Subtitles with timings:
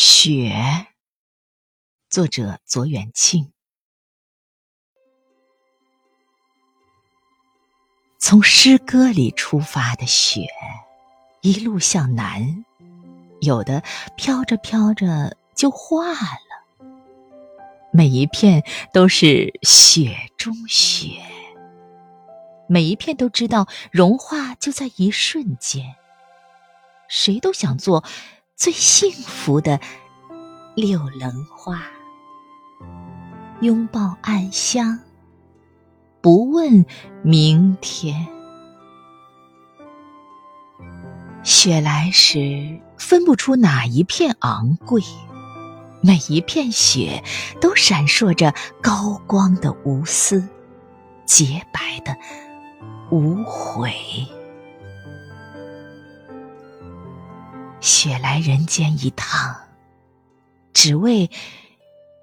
[0.00, 0.52] 雪，
[2.08, 3.52] 作者左远庆。
[8.20, 10.46] 从诗歌里出发的雪，
[11.40, 12.64] 一路向南，
[13.40, 13.82] 有的
[14.16, 16.86] 飘着飘着就化了。
[17.92, 18.62] 每一片
[18.92, 21.20] 都是雪中雪，
[22.68, 25.96] 每一片都知道融化就在一瞬间。
[27.08, 28.04] 谁都想做。
[28.58, 29.78] 最幸福的
[30.74, 31.80] 六棱花，
[33.60, 34.98] 拥抱暗香，
[36.20, 36.84] 不问
[37.22, 38.26] 明天。
[41.44, 45.04] 雪来时，分不出哪一片昂贵，
[46.02, 47.22] 每一片雪
[47.60, 50.42] 都闪烁着高光的无私，
[51.24, 52.16] 洁白的
[53.12, 53.94] 无悔。
[57.80, 59.54] 雪来人间一趟，
[60.72, 61.30] 只为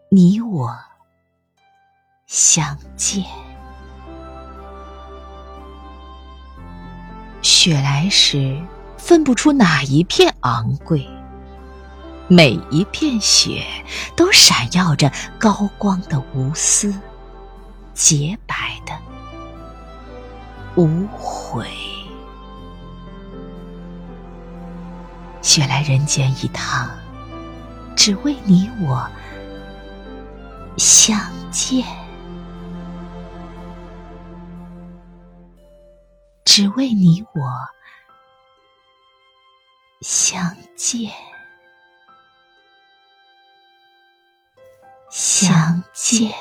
[0.10, 0.78] 你我
[2.28, 3.24] 相见。
[7.42, 8.62] 雪来时，
[8.98, 11.08] 分不出哪一片昂贵，
[12.28, 13.66] 每一片雪
[14.16, 16.94] 都闪耀着高光的无私，
[17.94, 18.94] 洁白的
[20.76, 21.95] 无悔。
[25.46, 26.90] 雪来人间一趟，
[27.96, 29.08] 只为你我
[30.76, 31.86] 相见，
[36.46, 37.54] 只为你我
[40.02, 41.12] 相见，
[45.12, 46.34] 相见。